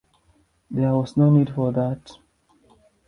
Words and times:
There 0.71 0.95
was 0.95 1.15
no 1.15 1.29
need 1.29 1.53
for 1.53 1.71
that. 1.73 2.13